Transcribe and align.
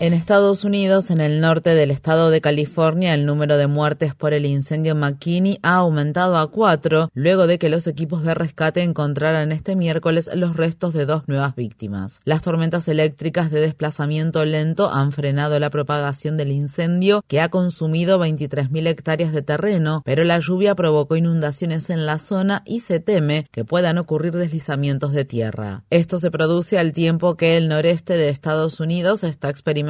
En 0.00 0.14
Estados 0.14 0.64
Unidos, 0.64 1.10
en 1.10 1.20
el 1.20 1.42
norte 1.42 1.74
del 1.74 1.90
estado 1.90 2.30
de 2.30 2.40
California, 2.40 3.12
el 3.12 3.26
número 3.26 3.58
de 3.58 3.66
muertes 3.66 4.14
por 4.14 4.32
el 4.32 4.46
incendio 4.46 4.94
McKinney 4.94 5.58
ha 5.62 5.74
aumentado 5.74 6.38
a 6.38 6.50
cuatro, 6.50 7.10
luego 7.12 7.46
de 7.46 7.58
que 7.58 7.68
los 7.68 7.86
equipos 7.86 8.22
de 8.22 8.32
rescate 8.32 8.82
encontraran 8.82 9.52
este 9.52 9.76
miércoles 9.76 10.30
los 10.32 10.56
restos 10.56 10.94
de 10.94 11.04
dos 11.04 11.28
nuevas 11.28 11.54
víctimas. 11.54 12.22
Las 12.24 12.40
tormentas 12.40 12.88
eléctricas 12.88 13.50
de 13.50 13.60
desplazamiento 13.60 14.42
lento 14.46 14.90
han 14.90 15.12
frenado 15.12 15.60
la 15.60 15.68
propagación 15.68 16.38
del 16.38 16.50
incendio, 16.50 17.22
que 17.28 17.42
ha 17.42 17.50
consumido 17.50 18.18
23.000 18.18 18.86
hectáreas 18.86 19.32
de 19.32 19.42
terreno, 19.42 20.00
pero 20.06 20.24
la 20.24 20.38
lluvia 20.38 20.74
provocó 20.74 21.16
inundaciones 21.16 21.90
en 21.90 22.06
la 22.06 22.18
zona 22.18 22.62
y 22.64 22.80
se 22.80 23.00
teme 23.00 23.48
que 23.52 23.66
puedan 23.66 23.98
ocurrir 23.98 24.32
deslizamientos 24.32 25.12
de 25.12 25.26
tierra. 25.26 25.82
Esto 25.90 26.18
se 26.18 26.30
produce 26.30 26.78
al 26.78 26.94
tiempo 26.94 27.34
que 27.34 27.58
el 27.58 27.68
noreste 27.68 28.16
de 28.16 28.30
Estados 28.30 28.80
Unidos 28.80 29.24
está 29.24 29.50
experimentando 29.50 29.89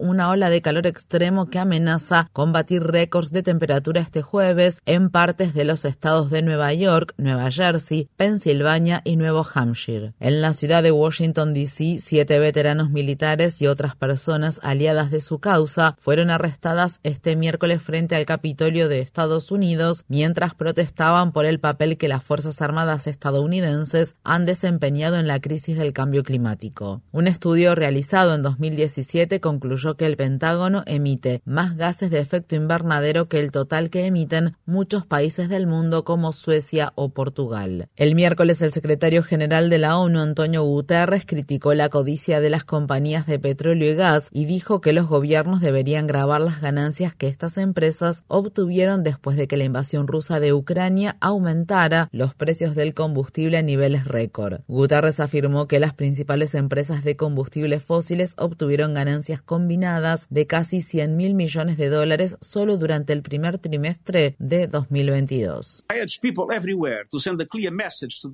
una 0.00 0.30
ola 0.30 0.50
de 0.50 0.60
calor 0.60 0.86
extremo 0.86 1.48
que 1.48 1.58
amenaza 1.58 2.28
combatir 2.32 2.82
récords 2.82 3.32
de 3.32 3.42
temperatura 3.42 4.00
este 4.00 4.22
jueves 4.22 4.80
en 4.84 5.10
partes 5.10 5.54
de 5.54 5.64
los 5.64 5.84
estados 5.84 6.30
de 6.30 6.42
Nueva 6.42 6.72
York, 6.74 7.14
Nueva 7.16 7.50
Jersey, 7.50 8.08
Pensilvania 8.16 9.00
y 9.04 9.16
Nuevo 9.16 9.46
Hampshire. 9.54 10.12
En 10.20 10.42
la 10.42 10.52
ciudad 10.52 10.82
de 10.82 10.92
Washington, 10.92 11.54
D.C., 11.54 11.98
siete 12.00 12.38
veteranos 12.38 12.90
militares 12.90 13.62
y 13.62 13.66
otras 13.66 13.96
personas 13.96 14.60
aliadas 14.62 15.10
de 15.10 15.20
su 15.20 15.38
causa 15.38 15.96
fueron 15.98 16.30
arrestadas 16.30 17.00
este 17.02 17.36
miércoles 17.36 17.82
frente 17.82 18.14
al 18.14 18.26
Capitolio 18.26 18.88
de 18.88 19.00
Estados 19.00 19.50
Unidos 19.50 20.04
mientras 20.08 20.54
protestaban 20.54 21.32
por 21.32 21.46
el 21.46 21.58
papel 21.58 21.96
que 21.96 22.08
las 22.08 22.22
Fuerzas 22.22 22.60
Armadas 22.60 23.06
estadounidenses 23.06 24.16
han 24.24 24.44
desempeñado 24.44 25.18
en 25.18 25.26
la 25.26 25.40
crisis 25.40 25.78
del 25.78 25.92
cambio 25.92 26.22
climático. 26.22 27.00
Un 27.12 27.26
estudio 27.26 27.74
realizado 27.74 28.34
en 28.34 28.42
2017 28.42 29.37
concluyó 29.40 29.96
que 29.96 30.06
el 30.06 30.16
Pentágono 30.16 30.82
emite 30.86 31.42
más 31.44 31.76
gases 31.76 32.10
de 32.10 32.18
efecto 32.18 32.56
invernadero 32.56 33.28
que 33.28 33.38
el 33.38 33.50
total 33.50 33.90
que 33.90 34.06
emiten 34.06 34.56
muchos 34.66 35.06
países 35.06 35.48
del 35.48 35.66
mundo 35.66 36.04
como 36.04 36.32
Suecia 36.32 36.92
o 36.94 37.10
Portugal. 37.10 37.88
El 37.96 38.14
miércoles 38.14 38.62
el 38.62 38.72
secretario 38.72 39.22
general 39.22 39.70
de 39.70 39.78
la 39.78 39.98
ONU, 39.98 40.20
Antonio 40.20 40.62
Guterres, 40.62 41.24
criticó 41.26 41.74
la 41.74 41.88
codicia 41.88 42.40
de 42.40 42.50
las 42.50 42.64
compañías 42.64 43.26
de 43.26 43.38
petróleo 43.38 43.92
y 43.92 43.94
gas 43.94 44.28
y 44.30 44.44
dijo 44.46 44.80
que 44.80 44.92
los 44.92 45.08
gobiernos 45.08 45.60
deberían 45.60 46.06
grabar 46.06 46.40
las 46.40 46.60
ganancias 46.60 47.14
que 47.14 47.28
estas 47.28 47.58
empresas 47.58 48.24
obtuvieron 48.28 49.02
después 49.02 49.36
de 49.36 49.46
que 49.46 49.56
la 49.56 49.64
invasión 49.64 50.06
rusa 50.06 50.40
de 50.40 50.52
Ucrania 50.52 51.16
aumentara 51.20 52.08
los 52.12 52.34
precios 52.34 52.74
del 52.74 52.94
combustible 52.94 53.58
a 53.58 53.62
niveles 53.62 54.06
récord. 54.06 54.60
Guterres 54.68 55.20
afirmó 55.20 55.68
que 55.68 55.80
las 55.80 55.94
principales 55.94 56.54
empresas 56.54 57.04
de 57.04 57.16
combustibles 57.16 57.82
fósiles 57.82 58.34
obtuvieron 58.38 58.94
ganancias 58.94 59.27
combinadas 59.36 60.26
de 60.30 60.46
casi 60.46 60.80
100 60.80 61.16
mil 61.16 61.34
millones 61.34 61.76
de 61.76 61.88
dólares 61.88 62.36
solo 62.40 62.76
durante 62.78 63.12
el 63.12 63.22
primer 63.22 63.58
trimestre 63.58 64.34
de 64.38 64.66
2022. 64.66 65.84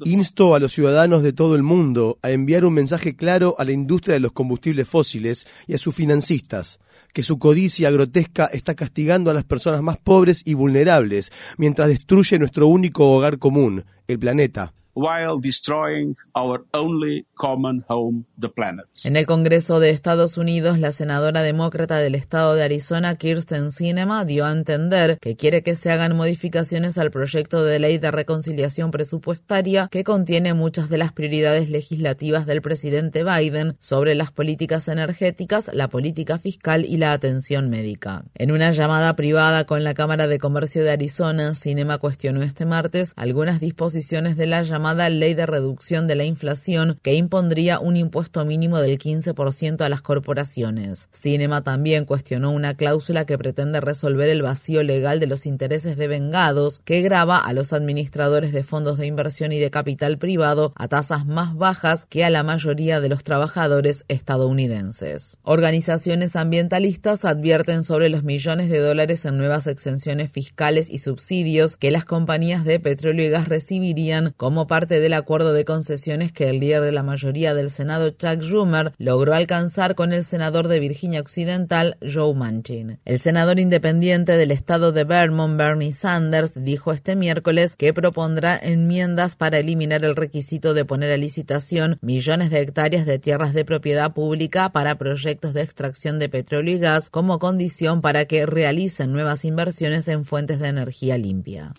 Insto 0.05 0.55
a 0.55 0.61
los 0.61 0.73
ciudadanos 0.73 1.23
de 1.23 1.33
todo 1.33 1.57
el 1.57 1.63
mundo 1.63 2.19
a 2.23 2.31
enviar 2.31 2.65
un 2.65 2.75
mensaje 2.75 3.17
claro 3.17 3.57
a 3.59 3.65
la 3.65 3.73
industria 3.73 4.15
de 4.15 4.21
los 4.21 4.33
combustibles 4.33 4.89
fósiles 4.89 5.47
y 5.67 5.75
a 5.75 5.79
sus 5.79 5.95
financistas 5.95 6.79
que 7.13 7.23
su 7.23 7.39
codicia 7.39 7.91
grotesca 7.91 8.47
está 8.47 8.75
castigando 8.75 9.31
a 9.31 9.35
las 9.35 9.45
personas 9.45 9.83
más 9.83 9.97
pobres 9.97 10.43
y 10.45 10.55
vulnerables 10.55 11.31
mientras 11.57 11.89
destruye 11.89 12.39
nuestro 12.39 12.67
único 12.67 13.13
hogar 13.13 13.39
común, 13.39 13.85
el 14.09 14.19
planeta 14.19 14.75
while 14.95 15.39
destroying 15.41 16.17
our 16.35 16.65
only 16.73 17.27
common 17.37 17.85
home, 17.89 18.25
the 18.41 18.49
planet. 18.49 18.87
En 19.05 19.17
el 19.17 19.27
Congreso 19.27 19.81
de 19.81 19.91
Estados 19.91 20.39
Unidos, 20.39 20.79
la 20.79 20.93
senadora 20.93 21.43
demócrata 21.43 21.99
del 21.99 22.15
estado 22.15 22.55
de 22.55 22.63
Arizona, 22.63 23.17
Kirsten 23.17 23.71
Sinema, 23.71 24.25
dio 24.25 24.47
a 24.47 24.53
entender 24.53 25.19
que 25.21 25.37
quiere 25.37 25.63
que 25.63 25.77
se 25.77 25.91
hagan 25.91 26.17
modificaciones 26.17 26.97
al 26.99 27.11
proyecto 27.11 27.65
de 27.65 27.79
ley 27.79 27.99
de 27.99 28.11
reconciliación 28.11 28.91
presupuestaria 28.91 29.89
que 29.91 30.05
contiene 30.05 30.55
muchas 30.55 30.89
de 30.89 30.99
las 30.99 31.13
prioridades 31.13 31.69
legislativas 31.69 32.47
del 32.47 32.63
presidente 32.63 33.25
Biden 33.25 33.77
sobre 33.81 34.15
las 34.15 34.31
políticas 34.31 34.89
energéticas, 34.89 35.71
la 35.73 35.89
política 35.89 36.39
fiscal 36.39 36.85
y 36.85 36.97
la 36.97 37.13
atención 37.13 37.69
médica. 37.69 38.25
En 38.35 38.53
una 38.53 38.71
llamada 38.73 39.15
privada 39.17 39.65
con 39.65 39.85
la 39.85 39.95
Cámara 39.95 40.27
de 40.27 40.39
Comercio 40.39 40.85
de 40.85 40.93
Arizona, 40.93 41.55
Sinema 41.55 41.99
cuestionó 41.99 42.43
este 42.43 42.67
martes 42.67 43.13
algunas 43.17 43.61
disposiciones 43.61 44.37
de 44.37 44.47
la 44.47 44.63
llamada 44.63 44.84
llamada 44.85 45.09
Ley 45.09 45.33
de 45.33 45.47
Reducción 45.47 46.07
de 46.07 46.15
la 46.15 46.25
Inflación, 46.25 46.99
que 47.01 47.15
impondría 47.15 47.81
un 47.81 47.97
impuesto 47.97 48.45
mínimo 48.45 48.81
del 48.81 48.99
15% 48.99 49.81
a 49.81 49.89
las 49.89 50.03
corporaciones. 50.03 51.09
Cinema 51.11 51.63
también 51.63 52.05
cuestionó 52.05 52.51
una 52.51 52.75
cláusula 52.75 53.25
que 53.25 53.39
pretende 53.39 53.81
resolver 53.81 54.29
el 54.29 54.43
vacío 54.43 54.83
legal 54.83 55.21
de 55.21 55.27
los 55.27 55.47
intereses 55.47 55.97
de 55.97 56.07
vengados, 56.07 56.81
que 56.81 57.01
grava 57.01 57.39
a 57.39 57.55
los 57.55 57.73
administradores 57.73 58.53
de 58.53 58.63
fondos 58.63 58.99
de 58.99 59.07
inversión 59.07 59.53
y 59.53 59.59
de 59.59 59.71
capital 59.71 60.19
privado 60.19 60.75
a 60.77 60.87
tasas 60.87 61.25
más 61.25 61.57
bajas 61.57 62.05
que 62.05 62.23
a 62.27 62.29
la 62.29 62.43
mayoría 62.43 63.01
de 63.01 63.09
los 63.09 63.25
trabajadores 63.25 64.05
estadounidenses. 64.09 65.39
Organizaciones 65.45 66.37
ambientalistas 66.37 67.25
advierten 67.25 67.85
sobre 67.85 68.11
los 68.11 68.23
millones 68.23 68.69
de 68.69 68.81
dólares 68.81 69.25
en 69.25 69.39
nuevas 69.39 69.67
exenciones 69.67 70.31
fiscales 70.31 70.91
y 70.91 70.99
subsidios 70.99 71.79
que 71.79 71.91
las 71.91 72.05
compañías 72.05 72.67
de 72.67 72.81
petróleo 72.81 73.27
y 73.27 73.31
gas 73.31 73.49
recibirían 73.49 74.35
como 74.37 74.67
parte 74.75 74.99
del 74.99 75.15
acuerdo 75.15 75.53
de 75.53 75.65
concesiones 75.65 76.33
que 76.33 76.51
el 76.51 76.59
líder 76.59 76.83
de 76.83 76.91
la 76.91 77.05
mayoría 77.05 77.55
del 77.55 77.71
Senado, 77.71 78.11
Chuck 78.11 78.43
Schumer, 78.43 78.93
logró 78.99 79.33
alcanzar 79.33 79.95
con 79.95 80.13
el 80.13 80.25
senador 80.25 80.67
de 80.67 80.81
Virginia 80.81 81.21
Occidental, 81.21 81.97
Joe 82.03 82.35
Manchin. 82.35 82.99
El 83.05 83.21
senador 83.21 83.61
independiente 83.61 84.37
del 84.37 84.51
estado 84.51 84.91
de 84.91 85.05
Vermont, 85.05 85.57
Bernie 85.57 85.93
Sanders, 85.93 86.55
dijo 86.57 86.93
este 86.93 87.15
miércoles 87.15 87.77
que 87.77 87.95
propondrá 87.95 88.59
enmiendas 88.61 89.37
para 89.37 89.61
eliminar 89.61 90.05
el 90.05 90.17
requisito 90.17 90.75
de 90.75 90.85
poner 90.85 91.13
a 91.13 91.19
licitación 91.19 91.97
millones 92.01 92.51
de 92.51 92.59
hectáreas 92.59 93.07
de 93.07 93.21
tierras 93.21 93.55
de 93.55 93.65
propiedad 93.65 94.13
pública 94.13 94.71
para 94.71 94.99
proyectos 94.99 95.55
de 95.55 95.63
extracción 95.63 96.19
de 96.19 96.29
petróleo 96.29 96.75
y 96.75 96.81
gas 96.81 97.11
como 97.11 97.39
condición 97.39 98.01
para 98.01 98.25
que 98.25 98.45
realicen 98.45 99.13
nuevas 99.13 99.45
inversiones 99.45 100.09
en 100.09 100.25
fuentes 100.25 100.59
de 100.59 100.67
energía 100.67 101.17
limpia. 101.17 101.75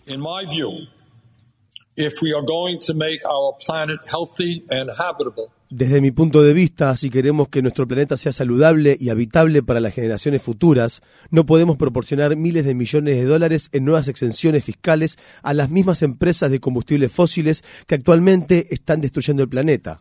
Desde 5.70 6.00
mi 6.00 6.12
punto 6.12 6.42
de 6.42 6.52
vista, 6.52 6.94
si 6.96 7.10
queremos 7.10 7.48
que 7.48 7.62
nuestro 7.62 7.88
planeta 7.88 8.16
sea 8.16 8.32
saludable 8.32 8.96
y 9.00 9.08
habitable 9.08 9.62
para 9.62 9.80
las 9.80 9.94
generaciones 9.94 10.42
futuras, 10.42 11.02
no 11.30 11.44
podemos 11.44 11.76
proporcionar 11.76 12.36
miles 12.36 12.64
de 12.64 12.74
millones 12.74 13.16
de 13.16 13.24
dólares 13.24 13.68
en 13.72 13.84
nuevas 13.84 14.06
exenciones 14.08 14.64
fiscales 14.64 15.18
a 15.42 15.54
las 15.54 15.70
mismas 15.70 16.02
empresas 16.02 16.50
de 16.50 16.60
combustibles 16.60 17.10
fósiles 17.10 17.64
que 17.86 17.96
actualmente 17.96 18.68
están 18.72 19.00
destruyendo 19.00 19.42
el 19.42 19.48
planeta. 19.48 19.98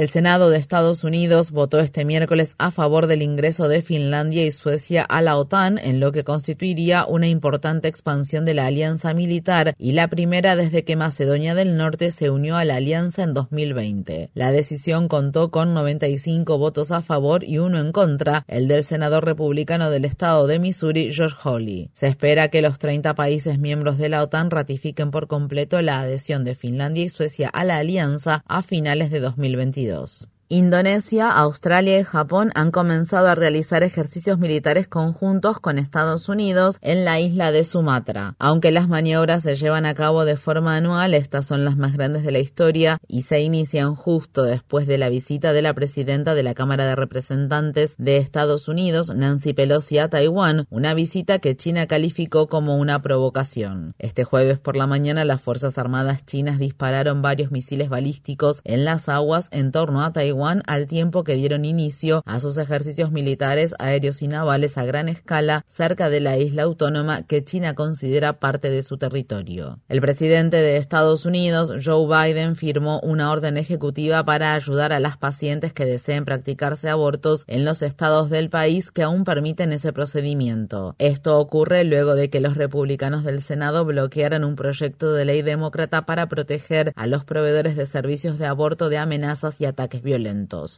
El 0.00 0.08
Senado 0.08 0.48
de 0.48 0.56
Estados 0.56 1.04
Unidos 1.04 1.50
votó 1.50 1.78
este 1.78 2.06
miércoles 2.06 2.54
a 2.56 2.70
favor 2.70 3.06
del 3.06 3.20
ingreso 3.20 3.68
de 3.68 3.82
Finlandia 3.82 4.46
y 4.46 4.50
Suecia 4.50 5.02
a 5.02 5.20
la 5.20 5.36
OTAN, 5.36 5.76
en 5.76 6.00
lo 6.00 6.10
que 6.10 6.24
constituiría 6.24 7.04
una 7.04 7.28
importante 7.28 7.86
expansión 7.86 8.46
de 8.46 8.54
la 8.54 8.64
alianza 8.64 9.12
militar 9.12 9.74
y 9.76 9.92
la 9.92 10.08
primera 10.08 10.56
desde 10.56 10.84
que 10.84 10.96
Macedonia 10.96 11.54
del 11.54 11.76
Norte 11.76 12.12
se 12.12 12.30
unió 12.30 12.56
a 12.56 12.64
la 12.64 12.76
alianza 12.76 13.24
en 13.24 13.34
2020. 13.34 14.30
La 14.32 14.52
decisión 14.52 15.06
contó 15.06 15.50
con 15.50 15.74
95 15.74 16.56
votos 16.56 16.92
a 16.92 17.02
favor 17.02 17.44
y 17.44 17.58
uno 17.58 17.78
en 17.78 17.92
contra, 17.92 18.46
el 18.48 18.68
del 18.68 18.84
senador 18.84 19.26
republicano 19.26 19.90
del 19.90 20.06
estado 20.06 20.46
de 20.46 20.60
Missouri, 20.60 21.12
George 21.12 21.36
Hawley. 21.44 21.90
Se 21.92 22.06
espera 22.06 22.48
que 22.48 22.62
los 22.62 22.78
30 22.78 23.14
países 23.14 23.58
miembros 23.58 23.98
de 23.98 24.08
la 24.08 24.22
OTAN 24.22 24.50
ratifiquen 24.50 25.10
por 25.10 25.26
completo 25.26 25.82
la 25.82 26.00
adhesión 26.00 26.42
de 26.42 26.54
Finlandia 26.54 27.04
y 27.04 27.10
Suecia 27.10 27.50
a 27.50 27.64
la 27.64 27.76
alianza 27.76 28.42
a 28.48 28.62
finales 28.62 29.10
de 29.10 29.20
2022. 29.20 29.89
else. 29.90 30.26
Indonesia, 30.52 31.30
Australia 31.30 32.00
y 32.00 32.02
Japón 32.02 32.50
han 32.56 32.72
comenzado 32.72 33.28
a 33.28 33.36
realizar 33.36 33.84
ejercicios 33.84 34.40
militares 34.40 34.88
conjuntos 34.88 35.60
con 35.60 35.78
Estados 35.78 36.28
Unidos 36.28 36.78
en 36.82 37.04
la 37.04 37.20
isla 37.20 37.52
de 37.52 37.62
Sumatra. 37.62 38.34
Aunque 38.40 38.72
las 38.72 38.88
maniobras 38.88 39.44
se 39.44 39.54
llevan 39.54 39.86
a 39.86 39.94
cabo 39.94 40.24
de 40.24 40.36
forma 40.36 40.74
anual, 40.74 41.14
estas 41.14 41.46
son 41.46 41.64
las 41.64 41.76
más 41.76 41.92
grandes 41.92 42.24
de 42.24 42.32
la 42.32 42.40
historia 42.40 42.98
y 43.06 43.22
se 43.22 43.40
inician 43.42 43.94
justo 43.94 44.42
después 44.42 44.88
de 44.88 44.98
la 44.98 45.08
visita 45.08 45.52
de 45.52 45.62
la 45.62 45.72
presidenta 45.72 46.34
de 46.34 46.42
la 46.42 46.54
Cámara 46.54 46.84
de 46.84 46.96
Representantes 46.96 47.94
de 47.96 48.16
Estados 48.16 48.66
Unidos, 48.66 49.14
Nancy 49.14 49.52
Pelosi, 49.52 49.98
a 49.98 50.08
Taiwán, 50.08 50.66
una 50.68 50.94
visita 50.94 51.38
que 51.38 51.56
China 51.56 51.86
calificó 51.86 52.48
como 52.48 52.74
una 52.74 53.02
provocación. 53.02 53.94
Este 54.00 54.24
jueves 54.24 54.58
por 54.58 54.76
la 54.76 54.88
mañana 54.88 55.24
las 55.24 55.40
Fuerzas 55.40 55.78
Armadas 55.78 56.26
chinas 56.26 56.58
dispararon 56.58 57.22
varios 57.22 57.52
misiles 57.52 57.88
balísticos 57.88 58.62
en 58.64 58.84
las 58.84 59.08
aguas 59.08 59.46
en 59.52 59.70
torno 59.70 60.02
a 60.02 60.12
Taiwán 60.12 60.39
al 60.66 60.86
tiempo 60.86 61.22
que 61.22 61.34
dieron 61.34 61.64
inicio 61.64 62.22
a 62.24 62.40
sus 62.40 62.56
ejercicios 62.56 63.12
militares 63.12 63.74
aéreos 63.78 64.22
y 64.22 64.28
navales 64.28 64.78
a 64.78 64.84
gran 64.84 65.08
escala 65.08 65.64
cerca 65.66 66.08
de 66.08 66.20
la 66.20 66.38
isla 66.38 66.62
autónoma 66.62 67.22
que 67.26 67.44
China 67.44 67.74
considera 67.74 68.40
parte 68.40 68.70
de 68.70 68.82
su 68.82 68.96
territorio. 68.96 69.78
El 69.88 70.00
presidente 70.00 70.56
de 70.56 70.78
Estados 70.78 71.26
Unidos, 71.26 71.72
Joe 71.84 72.06
Biden, 72.06 72.56
firmó 72.56 73.00
una 73.00 73.30
orden 73.30 73.58
ejecutiva 73.58 74.24
para 74.24 74.54
ayudar 74.54 74.92
a 74.92 75.00
las 75.00 75.18
pacientes 75.18 75.74
que 75.74 75.84
deseen 75.84 76.24
practicarse 76.24 76.88
abortos 76.88 77.44
en 77.46 77.64
los 77.64 77.82
estados 77.82 78.30
del 78.30 78.48
país 78.48 78.90
que 78.90 79.02
aún 79.02 79.24
permiten 79.24 79.72
ese 79.72 79.92
procedimiento. 79.92 80.94
Esto 80.98 81.38
ocurre 81.38 81.84
luego 81.84 82.14
de 82.14 82.30
que 82.30 82.40
los 82.40 82.56
republicanos 82.56 83.24
del 83.24 83.42
Senado 83.42 83.84
bloquearan 83.84 84.44
un 84.44 84.56
proyecto 84.56 85.12
de 85.12 85.26
ley 85.26 85.42
demócrata 85.42 86.06
para 86.06 86.28
proteger 86.28 86.92
a 86.96 87.06
los 87.06 87.24
proveedores 87.24 87.76
de 87.76 87.84
servicios 87.84 88.38
de 88.38 88.46
aborto 88.46 88.88
de 88.88 88.98
amenazas 88.98 89.60
y 89.60 89.66
ataques 89.66 90.02
violentos. 90.02 90.29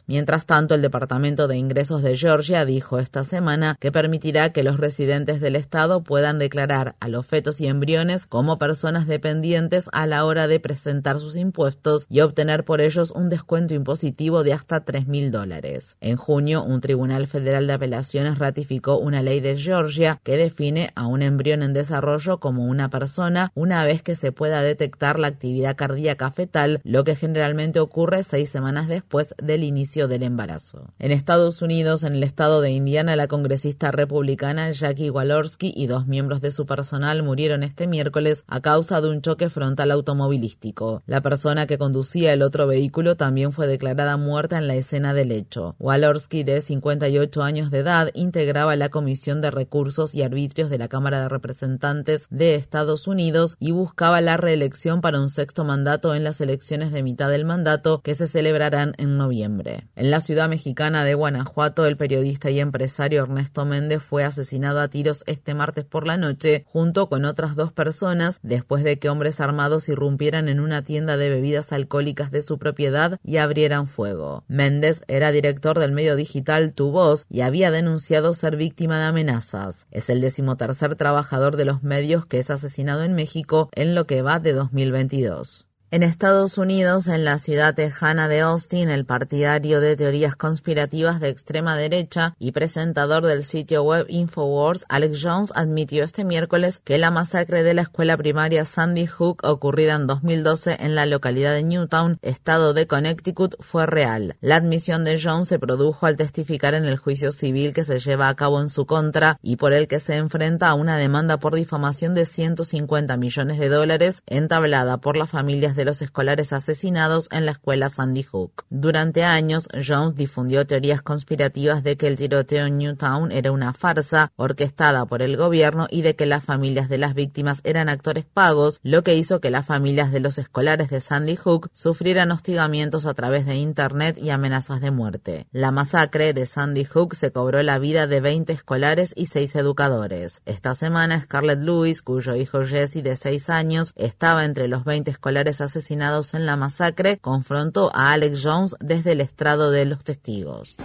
Mientras 0.07 0.45
tanto, 0.45 0.75
el 0.75 0.81
Departamento 0.81 1.47
de 1.47 1.57
Ingresos 1.57 2.01
de 2.01 2.17
Georgia 2.17 2.65
dijo 2.65 2.99
esta 2.99 3.23
semana 3.23 3.77
que 3.79 3.91
permitirá 3.91 4.51
que 4.51 4.63
los 4.63 4.77
residentes 4.77 5.39
del 5.41 5.55
estado 5.55 6.03
puedan 6.03 6.39
declarar 6.39 6.95
a 6.99 7.07
los 7.07 7.25
fetos 7.25 7.61
y 7.61 7.67
embriones 7.67 8.25
como 8.25 8.57
personas 8.57 9.07
dependientes 9.07 9.89
a 9.91 10.07
la 10.07 10.25
hora 10.25 10.47
de 10.47 10.59
presentar 10.59 11.19
sus 11.19 11.35
impuestos 11.35 12.07
y 12.09 12.21
obtener 12.21 12.63
por 12.65 12.81
ellos 12.81 13.11
un 13.11 13.29
descuento 13.29 13.73
impositivo 13.73 14.43
de 14.43 14.53
hasta 14.53 14.83
3 14.83 15.07
mil 15.07 15.31
dólares. 15.31 15.97
En 16.01 16.17
junio, 16.17 16.63
un 16.63 16.81
tribunal 16.81 17.27
federal 17.27 17.67
de 17.67 17.73
apelaciones 17.73 18.39
ratificó 18.39 18.97
una 18.97 19.21
ley 19.21 19.39
de 19.39 19.55
Georgia 19.55 20.19
que 20.23 20.37
define 20.37 20.91
a 20.95 21.05
un 21.07 21.21
embrión 21.21 21.61
en 21.63 21.73
desarrollo 21.73 22.39
como 22.39 22.65
una 22.65 22.89
persona 22.89 23.51
una 23.53 23.85
vez 23.85 24.01
que 24.01 24.15
se 24.15 24.31
pueda 24.31 24.61
detectar 24.61 25.19
la 25.19 25.27
actividad 25.27 25.75
cardíaca 25.75 26.31
fetal, 26.31 26.81
lo 26.83 27.03
que 27.03 27.15
generalmente 27.15 27.79
ocurre 27.79 28.23
seis 28.23 28.49
semanas 28.49 28.87
después 28.87 29.35
del 29.43 29.63
inicio 29.63 30.07
del 30.07 30.23
embarazo. 30.23 30.93
En 30.99 31.11
Estados 31.11 31.61
Unidos, 31.61 32.03
en 32.03 32.15
el 32.15 32.23
estado 32.23 32.61
de 32.61 32.71
Indiana, 32.71 33.15
la 33.15 33.27
congresista 33.27 33.91
republicana 33.91 34.71
Jackie 34.71 35.09
Walorski 35.09 35.73
y 35.75 35.87
dos 35.87 36.07
miembros 36.07 36.41
de 36.41 36.51
su 36.51 36.65
personal 36.65 37.23
murieron 37.23 37.63
este 37.63 37.87
miércoles 37.87 38.43
a 38.47 38.61
causa 38.61 39.01
de 39.01 39.09
un 39.09 39.21
choque 39.21 39.49
frontal 39.49 39.91
automovilístico. 39.91 41.03
La 41.05 41.21
persona 41.21 41.67
que 41.67 41.77
conducía 41.77 42.33
el 42.33 42.41
otro 42.41 42.67
vehículo 42.67 43.15
también 43.15 43.51
fue 43.51 43.67
declarada 43.67 44.17
muerta 44.17 44.57
en 44.57 44.67
la 44.67 44.75
escena 44.75 45.13
del 45.13 45.31
hecho. 45.31 45.75
Walorski, 45.79 46.43
de 46.43 46.61
58 46.61 47.43
años 47.43 47.71
de 47.71 47.79
edad, 47.79 48.09
integraba 48.13 48.75
la 48.75 48.89
Comisión 48.89 49.41
de 49.41 49.51
Recursos 49.51 50.15
y 50.15 50.23
Arbitrios 50.23 50.69
de 50.69 50.77
la 50.77 50.87
Cámara 50.87 51.21
de 51.21 51.29
Representantes 51.29 52.27
de 52.29 52.55
Estados 52.55 53.07
Unidos 53.07 53.55
y 53.59 53.71
buscaba 53.71 54.21
la 54.21 54.37
reelección 54.37 55.01
para 55.01 55.19
un 55.19 55.29
sexto 55.29 55.63
mandato 55.63 56.15
en 56.15 56.23
las 56.23 56.41
elecciones 56.41 56.91
de 56.91 57.03
mitad 57.03 57.29
del 57.29 57.45
mandato 57.45 58.01
que 58.01 58.15
se 58.15 58.27
celebrarán 58.27 58.93
en 58.97 59.17
noviembre. 59.17 59.32
En 59.41 60.11
la 60.11 60.21
ciudad 60.21 60.47
mexicana 60.47 61.03
de 61.03 61.15
Guanajuato, 61.15 61.87
el 61.87 61.97
periodista 61.97 62.51
y 62.51 62.59
empresario 62.59 63.23
Ernesto 63.23 63.65
Méndez 63.65 64.03
fue 64.03 64.23
asesinado 64.23 64.79
a 64.79 64.89
tiros 64.89 65.23
este 65.25 65.55
martes 65.55 65.85
por 65.85 66.05
la 66.05 66.17
noche, 66.17 66.63
junto 66.67 67.09
con 67.09 67.25
otras 67.25 67.55
dos 67.55 67.71
personas, 67.71 68.39
después 68.43 68.83
de 68.83 68.99
que 68.99 69.09
hombres 69.09 69.39
armados 69.39 69.89
irrumpieran 69.89 70.49
en 70.49 70.59
una 70.59 70.83
tienda 70.83 71.17
de 71.17 71.29
bebidas 71.29 71.73
alcohólicas 71.73 72.29
de 72.29 72.43
su 72.43 72.59
propiedad 72.59 73.19
y 73.23 73.37
abrieran 73.37 73.87
fuego. 73.87 74.43
Méndez 74.47 75.01
era 75.07 75.31
director 75.31 75.79
del 75.79 75.93
medio 75.93 76.15
digital 76.15 76.73
Tu 76.73 76.91
Voz 76.91 77.25
y 77.29 77.41
había 77.41 77.71
denunciado 77.71 78.35
ser 78.35 78.55
víctima 78.55 78.99
de 78.99 79.05
amenazas. 79.05 79.87
Es 79.89 80.11
el 80.11 80.21
decimotercer 80.21 80.95
trabajador 80.95 81.57
de 81.57 81.65
los 81.65 81.81
medios 81.81 82.27
que 82.27 82.37
es 82.37 82.51
asesinado 82.51 83.03
en 83.03 83.13
México 83.13 83.69
en 83.73 83.95
lo 83.95 84.05
que 84.05 84.21
va 84.21 84.39
de 84.39 84.53
2022. 84.53 85.67
En 85.93 86.01
Estados 86.01 86.57
Unidos, 86.57 87.07
en 87.07 87.23
la 87.23 87.37
ciudad 87.37 87.75
tejana 87.75 88.27
de 88.27 88.39
Austin, 88.41 88.89
el 88.89 89.05
partidario 89.05 89.79
de 89.79 89.95
teorías 89.95 90.35
conspirativas 90.35 91.19
de 91.19 91.29
extrema 91.29 91.77
derecha 91.77 92.35
y 92.39 92.51
presentador 92.51 93.27
del 93.27 93.43
sitio 93.43 93.83
web 93.83 94.07
Infowars, 94.09 94.85
Alex 94.89 95.19
Jones, 95.21 95.53
admitió 95.53 96.03
este 96.03 96.25
miércoles 96.25 96.81
que 96.83 96.97
la 96.97 97.11
masacre 97.11 97.61
de 97.61 97.75
la 97.75 97.83
escuela 97.83 98.17
primaria 98.17 98.65
Sandy 98.65 99.05
Hook 99.05 99.43
ocurrida 99.43 99.93
en 99.93 100.07
2012 100.07 100.77
en 100.79 100.95
la 100.95 101.05
localidad 101.05 101.53
de 101.53 101.61
Newtown, 101.61 102.17
estado 102.23 102.73
de 102.73 102.87
Connecticut, 102.87 103.53
fue 103.59 103.85
real. 103.85 104.35
La 104.41 104.55
admisión 104.55 105.03
de 105.03 105.21
Jones 105.21 105.47
se 105.47 105.59
produjo 105.59 106.07
al 106.07 106.17
testificar 106.17 106.73
en 106.73 106.85
el 106.85 106.97
juicio 106.97 107.31
civil 107.31 107.71
que 107.71 107.85
se 107.85 107.99
lleva 107.99 108.29
a 108.29 108.35
cabo 108.35 108.59
en 108.59 108.69
su 108.69 108.87
contra 108.87 109.37
y 109.43 109.57
por 109.57 109.73
el 109.73 109.87
que 109.87 109.99
se 109.99 110.15
enfrenta 110.15 110.69
a 110.69 110.73
una 110.73 110.97
demanda 110.97 111.37
por 111.37 111.53
difamación 111.53 112.15
de 112.15 112.25
150 112.25 113.15
millones 113.15 113.59
de 113.59 113.69
dólares 113.69 114.23
entablada 114.25 114.97
por 114.97 115.17
las 115.17 115.29
familias 115.29 115.75
de 115.83 115.85
los 115.85 116.01
escolares 116.01 116.53
asesinados 116.53 117.27
en 117.29 117.45
la 117.45 117.51
escuela 117.51 117.89
Sandy 117.89 118.23
Hook. 118.23 118.63
Durante 118.69 119.25
años, 119.25 119.67
Jones 119.85 120.15
difundió 120.15 120.65
teorías 120.65 121.01
conspirativas 121.01 121.83
de 121.83 121.97
que 121.97 122.07
el 122.07 122.15
tiroteo 122.15 122.67
en 122.67 122.77
Newtown 122.77 123.33
era 123.33 123.51
una 123.51 123.73
farsa 123.73 124.31
orquestada 124.37 125.05
por 125.05 125.21
el 125.21 125.35
gobierno 125.35 125.87
y 125.89 126.01
de 126.01 126.15
que 126.15 126.25
las 126.25 126.45
familias 126.45 126.87
de 126.87 126.99
las 126.99 127.15
víctimas 127.15 127.59
eran 127.65 127.89
actores 127.89 128.23
pagos, 128.23 128.79
lo 128.81 129.03
que 129.03 129.15
hizo 129.15 129.41
que 129.41 129.49
las 129.49 129.65
familias 129.65 130.13
de 130.13 130.21
los 130.21 130.37
escolares 130.37 130.89
de 130.89 131.01
Sandy 131.01 131.35
Hook 131.35 131.69
sufrieran 131.73 132.31
hostigamientos 132.31 133.05
a 133.05 133.13
través 133.13 133.45
de 133.45 133.55
Internet 133.55 134.17
y 134.17 134.29
amenazas 134.29 134.79
de 134.79 134.91
muerte. 134.91 135.47
La 135.51 135.71
masacre 135.71 136.31
de 136.31 136.45
Sandy 136.45 136.85
Hook 136.85 137.15
se 137.15 137.33
cobró 137.33 137.61
la 137.61 137.77
vida 137.77 138.07
de 138.07 138.21
20 138.21 138.53
escolares 138.53 139.11
y 139.17 139.25
6 139.25 139.57
educadores. 139.57 140.41
Esta 140.45 140.75
semana, 140.75 141.19
Scarlett 141.19 141.59
Lewis, 141.59 142.01
cuyo 142.01 142.35
hijo 142.35 142.63
Jesse 142.63 143.03
de 143.03 143.17
6 143.17 143.49
años 143.49 143.91
estaba 143.97 144.45
entre 144.45 144.69
los 144.69 144.85
20 144.85 145.11
escolares 145.11 145.33
asesinados, 145.59 145.72
asesinados 145.75 146.35
en 146.35 146.45
la 146.45 146.55
masacre, 146.55 147.17
confrontó 147.17 147.89
a 147.95 148.13
Alex 148.13 148.41
Jones 148.43 148.75
desde 148.79 149.13
el 149.13 149.21
estrado 149.21 149.71
de 149.71 149.85
los 149.85 150.03
testigos. 150.03 150.75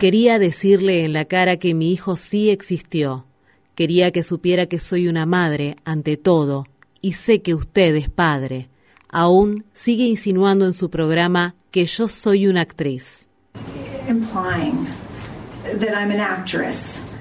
Quería 0.00 0.38
decirle 0.38 1.04
en 1.04 1.12
la 1.12 1.24
cara 1.24 1.56
que 1.56 1.74
mi 1.74 1.90
hijo 1.90 2.16
sí 2.16 2.50
existió. 2.50 3.26
Quería 3.74 4.12
que 4.12 4.22
supiera 4.22 4.66
que 4.66 4.78
soy 4.78 5.08
una 5.08 5.26
madre 5.26 5.76
ante 5.84 6.16
todo 6.16 6.66
y 7.00 7.12
sé 7.12 7.42
que 7.42 7.54
usted 7.54 7.96
es 7.96 8.08
padre. 8.08 8.68
Aún 9.08 9.64
sigue 9.72 10.04
insinuando 10.04 10.64
en 10.66 10.72
su 10.72 10.88
programa 10.90 11.56
que 11.72 11.84
yo 11.86 12.06
soy 12.06 12.46
una 12.46 12.60
actriz. 12.60 13.26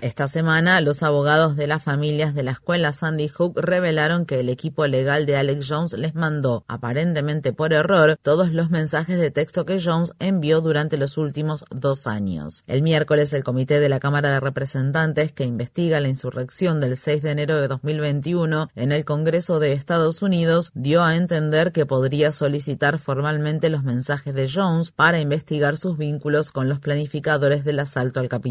Esta 0.02 0.28
semana, 0.28 0.80
los 0.80 1.02
abogados 1.02 1.56
de 1.56 1.66
las 1.66 1.82
familias 1.82 2.36
de 2.36 2.44
la 2.44 2.52
escuela 2.52 2.94
Sandy 2.94 3.28
Hook 3.28 3.60
revelaron 3.60 4.26
que 4.26 4.40
el 4.40 4.50
equipo 4.50 4.86
legal 4.86 5.26
de 5.26 5.38
Alex 5.38 5.66
Jones 5.68 5.94
les 5.94 6.14
mandó, 6.14 6.64
aparentemente 6.68 7.52
por 7.52 7.74
error, 7.74 8.18
todos 8.22 8.52
los 8.52 8.70
mensajes 8.70 9.20
de 9.20 9.32
texto 9.32 9.66
que 9.66 9.82
Jones 9.82 10.14
envió 10.20 10.62
durante 10.62 10.98
los 10.98 11.18
últimos 11.18 11.66
dos 11.72 12.06
años. 12.06 12.64
El 12.68 12.84
miércoles, 12.84 13.34
el 13.34 13.44
comité 13.44 13.80
de 13.80 13.90
la 13.90 14.00
Cámara 14.00 14.30
de 14.30 14.40
Representantes 14.40 15.32
que 15.32 15.46
investiga 15.46 16.00
la 16.00 16.10
insurrección 16.10 16.80
del 16.80 16.96
6 16.96 17.24
de 17.24 17.32
enero 17.32 17.60
de 17.60 17.68
2021 17.68 18.70
en 18.76 18.92
el 18.92 19.04
Congreso 19.04 19.60
de 19.60 19.72
Estados 19.72 20.22
Unidos 20.22 20.72
dio 20.76 21.04
a 21.04 21.16
entender 21.16 21.72
que 21.72 21.88
podría 21.88 22.32
solicitar 22.32 23.00
formalmente 23.00 23.70
los 23.70 23.84
mensajes 23.84 24.36
de 24.36 24.48
Jones 24.48 24.92
para 24.92 25.20
investigar 25.20 25.78
sus 25.78 25.98
vínculos 25.98 26.52
con 26.52 26.70
los 26.70 26.80
planificadores 26.80 27.64
del 27.64 27.80
asalto 27.80 28.20
al 28.20 28.30
Capitolio. 28.30 28.43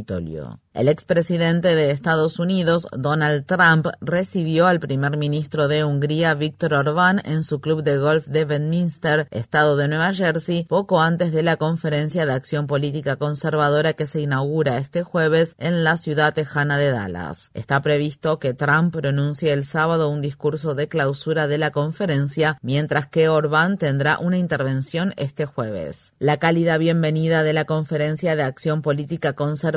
El 0.73 0.89
expresidente 0.89 1.75
de 1.75 1.91
Estados 1.91 2.39
Unidos, 2.39 2.89
Donald 2.97 3.45
Trump, 3.45 3.89
recibió 4.01 4.67
al 4.67 4.81
primer 4.81 5.19
ministro 5.19 5.69
de 5.69 5.85
Hungría, 5.85 6.33
Víctor 6.33 6.73
Orbán, 6.73 7.21
en 7.25 7.43
su 7.43 7.61
club 7.61 7.83
de 7.83 7.99
golf 7.99 8.27
de 8.27 8.47
Bedminster, 8.47 9.29
estado 9.31 9.77
de 9.77 9.89
Nueva 9.89 10.15
Jersey, 10.15 10.65
poco 10.65 11.03
antes 11.03 11.31
de 11.33 11.43
la 11.43 11.59
conferencia 11.59 12.25
de 12.25 12.33
acción 12.33 12.67
política 12.67 13.17
conservadora 13.17 13.93
que 13.93 14.07
se 14.07 14.23
inaugura 14.23 14.79
este 14.79 15.03
jueves 15.03 15.57
en 15.59 15.85
la 15.85 15.99
ciudad 15.99 16.33
tejana 16.33 16.79
de 16.79 16.91
Dallas. 16.91 17.51
Está 17.53 17.83
previsto 17.83 18.39
que 18.39 18.55
Trump 18.55 18.97
pronuncie 18.97 19.53
el 19.53 19.67
sábado 19.67 20.09
un 20.09 20.23
discurso 20.23 20.75
de 20.75 20.89
clausura 20.89 21.49
de 21.49 21.59
la 21.59 21.71
conferencia, 21.71 22.57
mientras 22.63 23.09
que 23.09 23.29
Orbán 23.29 23.77
tendrá 23.77 24.19
una 24.19 24.39
intervención 24.39 25.13
este 25.19 25.45
jueves. 25.45 26.15
La 26.19 26.39
cálida 26.39 26.79
bienvenida 26.79 27.43
de 27.43 27.53
la 27.53 27.67
conferencia 27.67 28.37
de 28.37 28.43
acción 28.43 28.81
política 28.81 29.35
conservadora 29.35 29.72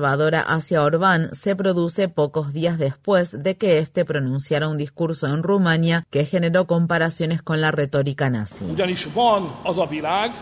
hacia 0.48 0.84
Orbán 0.84 1.30
se 1.34 1.46
se 1.46 1.56
produce 1.56 2.10
pocos 2.10 2.54
días 2.54 2.80
después 2.80 3.44
de 3.44 3.56
que 3.56 3.78
éste 3.78 4.04
pronunciara 4.04 4.68
un 4.68 4.78
discurso 4.78 5.28
en 5.28 5.44
Rumania 5.44 6.08
que 6.10 6.26
generó 6.26 6.66
comparaciones 6.66 7.44
con 7.44 7.62
la 7.62 7.70
retórica 7.72 8.32
nazi. 8.32 8.66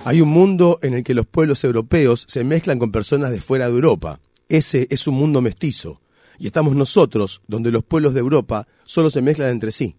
Hay 0.05 0.21
un 0.21 0.29
mundo 0.29 0.79
en 0.81 0.93
el 0.93 1.03
que 1.03 1.13
los 1.13 1.25
pueblos 1.25 1.63
europeos 1.65 2.25
se 2.29 2.45
mezclan 2.45 2.79
con 2.79 2.93
personas 2.93 3.31
de 3.31 3.41
fuera 3.41 3.65
de 3.65 3.73
Europa. 3.73 4.21
Ese 4.47 4.87
es 4.89 5.07
un 5.07 5.15
mundo 5.15 5.41
mestizo. 5.41 5.99
Y 6.39 6.47
estamos 6.47 6.73
nosotros, 6.73 7.41
donde 7.45 7.69
los 7.69 7.83
pueblos 7.83 8.13
de 8.13 8.21
Europa 8.21 8.65
solo 8.85 9.09
se 9.09 9.21
mezclan 9.21 9.49
entre 9.49 9.73
sí. 9.73 9.97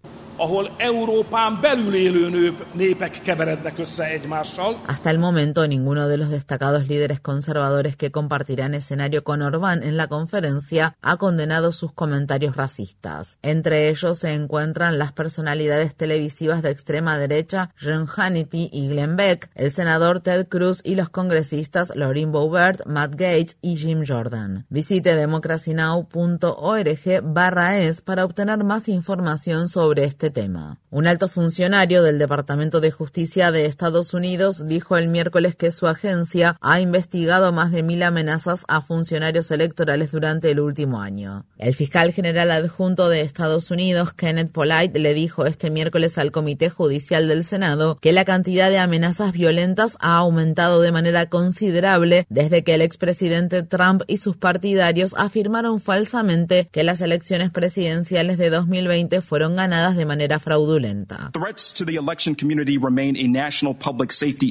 Hasta 4.87 5.11
el 5.11 5.19
momento, 5.19 5.67
ninguno 5.67 6.09
de 6.09 6.17
los 6.17 6.29
destacados 6.29 6.89
líderes 6.89 7.21
conservadores 7.21 7.97
que 7.97 8.11
compartirán 8.11 8.75
escenario 8.75 9.25
con 9.25 9.43
Orbán 9.43 9.83
en 9.83 9.97
la 9.97 10.09
conferencia 10.09 10.97
ha 11.03 11.17
condenado 11.17 11.73
sus 11.73 11.93
comentarios 11.93 12.57
racistas. 12.57 13.39
Entre 13.43 13.89
ellos 13.89 14.19
se 14.19 14.33
encuentran 14.33 14.99
las 14.99 15.13
personalidades 15.13 15.95
televisivas 15.95 16.63
de 16.63 16.71
extrema 16.71 17.19
derecha 17.19 17.71
Jen 17.77 18.07
Hannity 18.07 18.71
y 18.73 18.89
Glenn 18.89 19.17
Beck, 19.17 19.51
el 19.55 19.71
senador 19.71 20.21
Ted 20.21 20.49
Cruz 20.49 20.81
y 20.85 20.95
los 20.95 21.11
congresistas 21.11 21.93
Lauren 21.95 22.33
Boebert, 22.33 22.87
Matt 22.87 23.13
Gates 23.13 23.57
y 23.63 23.77
Jim 23.77 24.05
Jordan. 24.07 24.67
Visite 24.69 25.15
democracynow.org 25.15 27.23
barra 27.23 27.79
es 27.79 28.03
para 28.03 28.25
obtener 28.25 28.65
más 28.65 28.89
información 28.89 29.69
sobre 29.69 30.05
este 30.05 30.24
este 30.25 30.43
tema. 30.43 30.79
Un 30.91 31.07
alto 31.07 31.29
funcionario 31.29 32.03
del 32.03 32.19
Departamento 32.19 32.81
de 32.81 32.91
Justicia 32.91 33.51
de 33.51 33.67
Estados 33.67 34.15
Unidos 34.15 34.67
dijo 34.67 34.97
el 34.97 35.09
miércoles 35.09 35.55
que 35.55 35.71
su 35.71 35.87
agencia 35.87 36.57
ha 36.63 36.81
investigado 36.81 37.53
más 37.53 37.73
de 37.73 37.83
mil 37.83 38.03
amenazas 38.03 38.65
a 38.69 38.81
funcionarios 38.81 39.51
electorales 39.51 40.13
durante 40.13 40.51
el 40.51 40.61
último 40.61 41.03
año. 41.03 41.45
El 41.59 41.75
fiscal 41.75 42.13
general 42.13 42.51
adjunto 42.53 43.11
de 43.11 43.21
Estados 43.21 43.71
Unidos, 43.71 44.15
Kenneth 44.15 44.51
Polite, 44.51 44.99
le 44.99 45.13
dijo 45.13 45.45
este 45.45 45.69
miércoles 45.69 46.17
al 46.17 46.33
Comité 46.33 46.71
Judicial 46.71 47.29
del 47.29 47.45
Senado 47.45 47.99
que 48.01 48.13
la 48.13 48.25
cantidad 48.25 48.71
de 48.71 48.79
amenazas 48.79 49.33
violentas 49.33 49.99
ha 50.01 50.17
aumentado 50.17 50.81
de 50.81 50.93
manera 50.93 51.29
considerable 51.29 52.25
desde 52.31 52.65
que 52.65 52.73
el 52.73 52.81
expresidente 52.81 53.63
Trump 53.63 54.03
y 54.07 54.17
sus 54.17 54.37
partidarios 54.39 55.15
afirmaron 55.19 55.81
falsamente 55.81 56.69
que 56.73 56.83
las 56.83 57.03
elecciones 57.03 57.51
presidenciales 57.51 58.39
de 58.39 58.49
2020 58.49 59.21
fueron 59.21 59.57
ganadas 59.57 59.97
de 59.97 60.05
manera 60.07 60.14
manera 60.15 60.39
fraudulenta. 60.39 61.33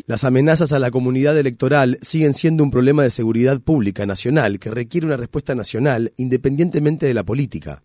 Las 0.07 0.23
amenazas 0.23 0.73
a 0.73 0.79
la 0.79 0.91
comunidad 0.91 1.37
electoral 1.37 1.99
siguen 2.01 2.33
siendo 2.33 2.63
un 2.63 2.71
problema 2.71 3.03
de 3.03 3.11
seguridad 3.11 3.61
pública 3.61 4.05
nacional 4.05 4.59
que 4.59 4.71
requiere 4.71 5.07
una 5.07 5.17
respuesta 5.17 5.55
nacional 5.55 6.11
independientemente 6.17 7.05
de 7.05 7.13
la 7.13 7.23
política. 7.23 7.81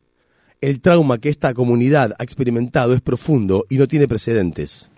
El 0.61 0.81
trauma 0.81 1.19
que 1.19 1.29
esta 1.29 1.55
comunidad 1.55 2.17
ha 2.19 2.25
experimentado 2.25 2.93
es 2.93 3.01
profundo 3.01 3.65
y 3.69 3.79
no 3.79 3.87
tiene 3.87 4.09
precedentes. 4.09 4.91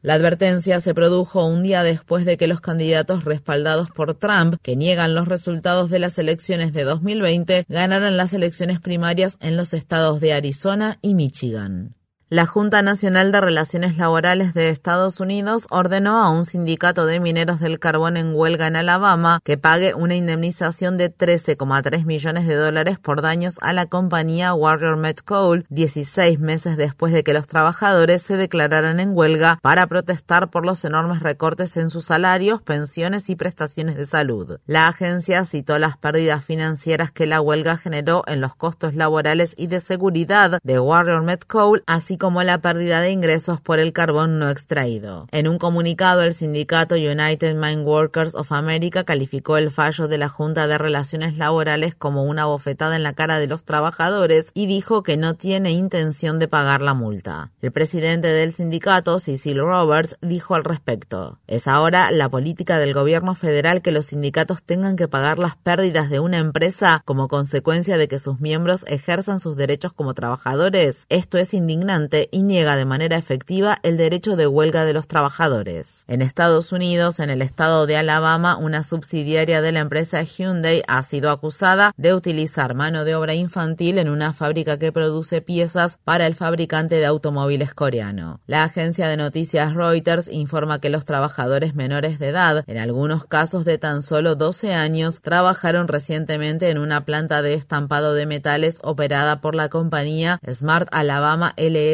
La 0.00 0.14
advertencia 0.14 0.78
se 0.78 0.94
produjo 0.94 1.44
un 1.44 1.64
día 1.64 1.82
después 1.82 2.24
de 2.24 2.36
que 2.36 2.46
los 2.46 2.60
candidatos 2.60 3.24
respaldados 3.24 3.90
por 3.90 4.14
Trump, 4.14 4.54
que 4.62 4.76
niegan 4.76 5.16
los 5.16 5.26
resultados 5.26 5.90
de 5.90 5.98
las 5.98 6.20
elecciones 6.20 6.72
de 6.72 6.84
2020, 6.84 7.64
ganaran 7.68 8.16
las 8.16 8.32
elecciones 8.32 8.78
primarias 8.78 9.38
en 9.40 9.56
los 9.56 9.74
estados 9.74 10.20
de 10.20 10.34
Arizona 10.34 10.98
y 11.02 11.14
Michigan. 11.14 11.96
La 12.34 12.46
Junta 12.46 12.82
Nacional 12.82 13.30
de 13.30 13.40
Relaciones 13.40 13.96
Laborales 13.96 14.54
de 14.54 14.68
Estados 14.68 15.20
Unidos 15.20 15.68
ordenó 15.70 16.18
a 16.18 16.30
un 16.30 16.44
sindicato 16.44 17.06
de 17.06 17.20
mineros 17.20 17.60
del 17.60 17.78
carbón 17.78 18.16
en 18.16 18.34
huelga 18.34 18.66
en 18.66 18.74
Alabama 18.74 19.38
que 19.44 19.56
pague 19.56 19.94
una 19.94 20.16
indemnización 20.16 20.96
de 20.96 21.16
13,3 21.16 22.04
millones 22.04 22.48
de 22.48 22.56
dólares 22.56 22.98
por 22.98 23.22
daños 23.22 23.58
a 23.60 23.72
la 23.72 23.86
compañía 23.86 24.52
Warrior 24.52 24.96
Met 24.96 25.22
Coal 25.22 25.64
16 25.68 26.40
meses 26.40 26.76
después 26.76 27.12
de 27.12 27.22
que 27.22 27.32
los 27.32 27.46
trabajadores 27.46 28.22
se 28.22 28.36
declararan 28.36 28.98
en 28.98 29.16
huelga 29.16 29.60
para 29.62 29.86
protestar 29.86 30.50
por 30.50 30.66
los 30.66 30.84
enormes 30.84 31.20
recortes 31.22 31.76
en 31.76 31.88
sus 31.88 32.06
salarios, 32.06 32.60
pensiones 32.60 33.30
y 33.30 33.36
prestaciones 33.36 33.94
de 33.94 34.06
salud. 34.06 34.58
La 34.66 34.88
agencia 34.88 35.44
citó 35.44 35.78
las 35.78 35.98
pérdidas 35.98 36.44
financieras 36.44 37.12
que 37.12 37.26
la 37.26 37.40
huelga 37.40 37.76
generó 37.76 38.24
en 38.26 38.40
los 38.40 38.56
costos 38.56 38.96
laborales 38.96 39.54
y 39.56 39.68
de 39.68 39.78
seguridad 39.78 40.58
de 40.64 40.80
Warrior 40.80 41.22
Met 41.22 41.44
Coal, 41.46 41.84
así 41.86 42.18
como 42.24 42.42
la 42.42 42.62
pérdida 42.62 43.02
de 43.02 43.10
ingresos 43.10 43.60
por 43.60 43.78
el 43.78 43.92
carbón 43.92 44.38
no 44.38 44.48
extraído. 44.48 45.28
En 45.30 45.46
un 45.46 45.58
comunicado, 45.58 46.22
el 46.22 46.32
sindicato 46.32 46.94
United 46.94 47.54
Mine 47.54 47.82
Workers 47.82 48.34
of 48.34 48.50
America 48.50 49.04
calificó 49.04 49.58
el 49.58 49.70
fallo 49.70 50.08
de 50.08 50.16
la 50.16 50.30
Junta 50.30 50.66
de 50.66 50.78
Relaciones 50.78 51.36
Laborales 51.36 51.94
como 51.94 52.24
una 52.24 52.46
bofetada 52.46 52.96
en 52.96 53.02
la 53.02 53.12
cara 53.12 53.38
de 53.38 53.46
los 53.46 53.64
trabajadores 53.64 54.52
y 54.54 54.64
dijo 54.64 55.02
que 55.02 55.18
no 55.18 55.34
tiene 55.34 55.72
intención 55.72 56.38
de 56.38 56.48
pagar 56.48 56.80
la 56.80 56.94
multa. 56.94 57.52
El 57.60 57.72
presidente 57.72 58.28
del 58.28 58.52
sindicato, 58.52 59.18
Cecil 59.18 59.58
Roberts, 59.58 60.16
dijo 60.22 60.54
al 60.54 60.64
respecto, 60.64 61.40
es 61.46 61.68
ahora 61.68 62.10
la 62.10 62.30
política 62.30 62.78
del 62.78 62.94
gobierno 62.94 63.34
federal 63.34 63.82
que 63.82 63.92
los 63.92 64.06
sindicatos 64.06 64.62
tengan 64.62 64.96
que 64.96 65.08
pagar 65.08 65.38
las 65.38 65.56
pérdidas 65.56 66.08
de 66.08 66.20
una 66.20 66.38
empresa 66.38 67.02
como 67.04 67.28
consecuencia 67.28 67.98
de 67.98 68.08
que 68.08 68.18
sus 68.18 68.40
miembros 68.40 68.86
ejerzan 68.88 69.40
sus 69.40 69.56
derechos 69.56 69.92
como 69.92 70.14
trabajadores. 70.14 71.04
Esto 71.10 71.36
es 71.36 71.52
indignante 71.52 72.13
y 72.30 72.42
niega 72.42 72.76
de 72.76 72.84
manera 72.84 73.16
efectiva 73.16 73.78
el 73.82 73.96
derecho 73.96 74.36
de 74.36 74.46
huelga 74.46 74.84
de 74.84 74.92
los 74.92 75.08
trabajadores. 75.08 76.04
En 76.08 76.22
Estados 76.22 76.72
Unidos, 76.72 77.20
en 77.20 77.30
el 77.30 77.42
estado 77.42 77.86
de 77.86 77.96
Alabama, 77.96 78.56
una 78.56 78.82
subsidiaria 78.82 79.60
de 79.60 79.72
la 79.72 79.80
empresa 79.80 80.22
Hyundai 80.22 80.82
ha 80.86 81.02
sido 81.02 81.30
acusada 81.30 81.92
de 81.96 82.14
utilizar 82.14 82.74
mano 82.74 83.04
de 83.04 83.14
obra 83.14 83.34
infantil 83.34 83.98
en 83.98 84.08
una 84.08 84.32
fábrica 84.32 84.78
que 84.78 84.92
produce 84.92 85.40
piezas 85.40 85.98
para 86.04 86.26
el 86.26 86.34
fabricante 86.34 86.96
de 86.96 87.06
automóviles 87.06 87.74
coreano. 87.74 88.40
La 88.46 88.64
agencia 88.64 89.08
de 89.08 89.16
noticias 89.16 89.74
Reuters 89.74 90.28
informa 90.28 90.80
que 90.80 90.90
los 90.90 91.04
trabajadores 91.04 91.74
menores 91.74 92.18
de 92.18 92.28
edad, 92.28 92.64
en 92.66 92.78
algunos 92.78 93.24
casos 93.24 93.64
de 93.64 93.78
tan 93.78 94.02
solo 94.02 94.34
12 94.36 94.74
años, 94.74 95.20
trabajaron 95.20 95.88
recientemente 95.88 96.70
en 96.70 96.78
una 96.78 97.04
planta 97.04 97.42
de 97.42 97.54
estampado 97.54 98.14
de 98.14 98.26
metales 98.26 98.78
operada 98.82 99.40
por 99.40 99.54
la 99.54 99.68
compañía 99.68 100.40
Smart 100.50 100.88
Alabama 100.92 101.54
LL 101.56 101.93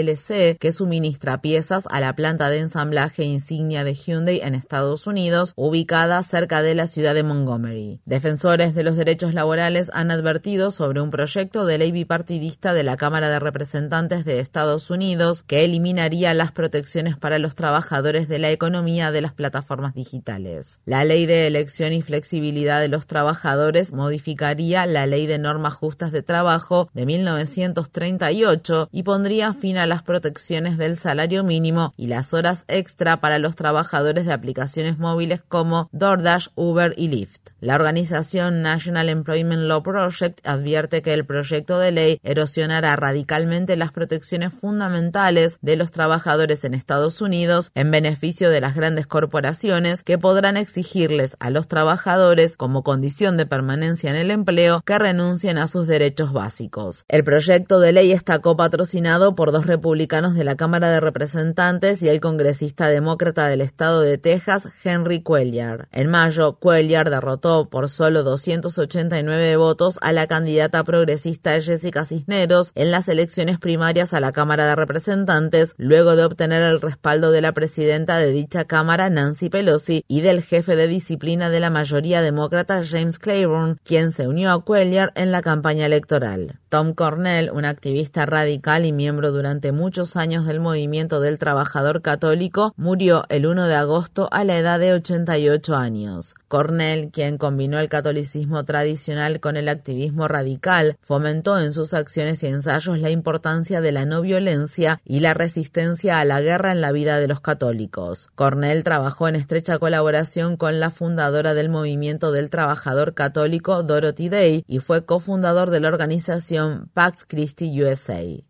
que 0.58 0.72
suministra 0.72 1.40
piezas 1.40 1.84
a 1.90 2.00
la 2.00 2.14
planta 2.14 2.50
de 2.50 2.58
ensamblaje 2.58 3.24
insignia 3.24 3.84
de 3.84 3.94
Hyundai 3.94 4.40
en 4.42 4.54
Estados 4.54 5.06
Unidos, 5.06 5.52
ubicada 5.56 6.22
cerca 6.22 6.62
de 6.62 6.74
la 6.74 6.86
ciudad 6.86 7.14
de 7.14 7.22
Montgomery. 7.22 8.00
Defensores 8.06 8.74
de 8.74 8.82
los 8.82 8.96
derechos 8.96 9.34
laborales 9.34 9.90
han 9.92 10.10
advertido 10.10 10.70
sobre 10.70 11.00
un 11.00 11.10
proyecto 11.10 11.66
de 11.66 11.78
ley 11.78 11.92
bipartidista 11.92 12.72
de 12.72 12.82
la 12.82 12.96
Cámara 12.96 13.28
de 13.28 13.40
Representantes 13.40 14.24
de 14.24 14.40
Estados 14.40 14.90
Unidos 14.90 15.42
que 15.42 15.64
eliminaría 15.64 16.32
las 16.34 16.52
protecciones 16.52 17.16
para 17.16 17.38
los 17.38 17.54
trabajadores 17.54 18.28
de 18.28 18.38
la 18.38 18.50
economía 18.50 19.12
de 19.12 19.20
las 19.20 19.32
plataformas 19.34 19.94
digitales. 19.94 20.80
La 20.86 21.04
ley 21.04 21.26
de 21.26 21.46
elección 21.46 21.92
y 21.92 22.02
flexibilidad 22.02 22.80
de 22.80 22.88
los 22.88 23.06
trabajadores 23.06 23.92
modificaría 23.92 24.86
la 24.86 25.06
ley 25.06 25.26
de 25.26 25.38
normas 25.38 25.74
justas 25.74 26.12
de 26.12 26.22
trabajo 26.22 26.88
de 26.94 27.06
1938 27.06 28.88
y 28.90 29.02
pondría 29.02 29.52
fin 29.54 29.76
a 29.76 29.86
las 29.90 30.02
protecciones 30.02 30.78
del 30.78 30.96
salario 30.96 31.44
mínimo 31.44 31.92
y 31.98 32.06
las 32.06 32.32
horas 32.32 32.64
extra 32.68 33.20
para 33.20 33.38
los 33.38 33.56
trabajadores 33.56 34.24
de 34.24 34.32
aplicaciones 34.32 34.98
móviles 34.98 35.42
como 35.46 35.90
DoorDash, 35.92 36.48
Uber 36.54 36.94
y 36.96 37.08
Lyft. 37.08 37.50
La 37.60 37.74
organización 37.74 38.62
National 38.62 39.10
Employment 39.10 39.64
Law 39.64 39.82
Project 39.82 40.46
advierte 40.46 41.02
que 41.02 41.12
el 41.12 41.26
proyecto 41.26 41.78
de 41.78 41.92
ley 41.92 42.20
erosionará 42.22 42.96
radicalmente 42.96 43.76
las 43.76 43.92
protecciones 43.92 44.54
fundamentales 44.54 45.58
de 45.60 45.76
los 45.76 45.90
trabajadores 45.90 46.64
en 46.64 46.72
Estados 46.72 47.20
Unidos 47.20 47.72
en 47.74 47.90
beneficio 47.90 48.48
de 48.48 48.60
las 48.60 48.74
grandes 48.74 49.06
corporaciones 49.06 50.04
que 50.04 50.16
podrán 50.16 50.56
exigirles 50.56 51.36
a 51.40 51.50
los 51.50 51.68
trabajadores 51.68 52.56
como 52.56 52.82
condición 52.82 53.36
de 53.36 53.44
permanencia 53.44 54.08
en 54.08 54.16
el 54.16 54.30
empleo 54.30 54.82
que 54.86 54.98
renuncien 54.98 55.58
a 55.58 55.66
sus 55.66 55.86
derechos 55.86 56.32
básicos. 56.32 57.04
El 57.08 57.24
proyecto 57.24 57.80
de 57.80 57.92
ley 57.92 58.12
está 58.12 58.38
copatrocinado 58.38 59.34
por 59.34 59.52
dos 59.52 59.66
de 59.80 60.44
la 60.44 60.56
Cámara 60.56 60.90
de 60.90 61.00
Representantes 61.00 62.02
y 62.02 62.08
el 62.08 62.20
congresista 62.20 62.88
demócrata 62.88 63.48
del 63.48 63.62
estado 63.62 64.02
de 64.02 64.18
Texas, 64.18 64.68
Henry 64.84 65.22
Cuellar. 65.22 65.88
En 65.90 66.10
mayo, 66.10 66.56
Cuellar 66.56 67.08
derrotó 67.08 67.70
por 67.70 67.88
solo 67.88 68.22
289 68.22 69.56
votos 69.56 69.98
a 70.02 70.12
la 70.12 70.26
candidata 70.26 70.84
progresista 70.84 71.58
Jessica 71.60 72.04
Cisneros 72.04 72.72
en 72.74 72.90
las 72.90 73.08
elecciones 73.08 73.58
primarias 73.58 74.12
a 74.12 74.20
la 74.20 74.32
Cámara 74.32 74.66
de 74.66 74.76
Representantes, 74.76 75.74
luego 75.78 76.14
de 76.14 76.24
obtener 76.24 76.62
el 76.62 76.80
respaldo 76.80 77.30
de 77.30 77.40
la 77.40 77.52
presidenta 77.52 78.18
de 78.18 78.32
dicha 78.32 78.66
Cámara, 78.66 79.08
Nancy 79.08 79.48
Pelosi, 79.48 80.04
y 80.06 80.20
del 80.20 80.42
jefe 80.42 80.76
de 80.76 80.88
disciplina 80.88 81.48
de 81.48 81.60
la 81.60 81.70
mayoría 81.70 82.20
demócrata, 82.20 82.82
James 82.84 83.18
Claiborne, 83.18 83.76
quien 83.82 84.12
se 84.12 84.28
unió 84.28 84.52
a 84.52 84.62
Cuellar 84.62 85.10
en 85.14 85.32
la 85.32 85.40
campaña 85.40 85.86
electoral. 85.86 86.60
Tom 86.68 86.92
Cornell, 86.92 87.50
un 87.50 87.64
activista 87.64 88.26
radical 88.26 88.84
y 88.84 88.92
miembro 88.92 89.32
durante 89.32 89.69
muchos 89.72 90.16
años 90.16 90.46
del 90.46 90.60
movimiento 90.60 91.20
del 91.20 91.38
trabajador 91.38 92.02
católico, 92.02 92.72
murió 92.76 93.24
el 93.28 93.46
1 93.46 93.66
de 93.66 93.74
agosto 93.74 94.28
a 94.32 94.44
la 94.44 94.56
edad 94.56 94.78
de 94.78 94.92
88 94.92 95.76
años. 95.76 96.34
Cornell, 96.48 97.10
quien 97.10 97.38
combinó 97.38 97.78
el 97.78 97.88
catolicismo 97.88 98.64
tradicional 98.64 99.40
con 99.40 99.56
el 99.56 99.68
activismo 99.68 100.28
radical, 100.28 100.96
fomentó 101.00 101.58
en 101.58 101.72
sus 101.72 101.94
acciones 101.94 102.42
y 102.42 102.48
ensayos 102.48 102.98
la 102.98 103.10
importancia 103.10 103.80
de 103.80 103.92
la 103.92 104.04
no 104.04 104.20
violencia 104.20 105.00
y 105.04 105.20
la 105.20 105.34
resistencia 105.34 106.20
a 106.20 106.24
la 106.24 106.40
guerra 106.40 106.72
en 106.72 106.80
la 106.80 106.92
vida 106.92 107.18
de 107.18 107.28
los 107.28 107.40
católicos. 107.40 108.30
Cornell 108.34 108.84
trabajó 108.84 109.28
en 109.28 109.36
estrecha 109.36 109.78
colaboración 109.78 110.56
con 110.56 110.80
la 110.80 110.90
fundadora 110.90 111.54
del 111.54 111.68
movimiento 111.68 112.32
del 112.32 112.50
trabajador 112.50 113.14
católico, 113.14 113.82
Dorothy 113.82 114.28
Day, 114.28 114.64
y 114.66 114.78
fue 114.80 115.04
cofundador 115.04 115.70
de 115.70 115.80
la 115.80 115.88
organización 115.88 116.90
Pax 116.94 117.24
Christi 117.26 117.82
USA. 117.82 118.49